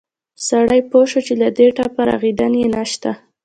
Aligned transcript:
سړى 0.47 0.79
پوى 0.89 1.05
شو 1.11 1.19
چې 1.27 1.33
له 1.41 1.47
دې 1.57 1.67
ټپه 1.77 2.01
رغېدن 2.09 2.53
يې 2.61 2.67
نه 2.75 2.83
شته. 2.91 3.11